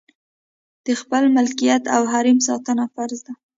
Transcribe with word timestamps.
د 0.85 0.87
خپل 1.01 1.23
ملکیت 1.35 1.83
او 1.95 2.01
حریم 2.11 2.39
ساتنه 2.47 2.85
فرض 2.95 3.19
ده. 3.25 3.33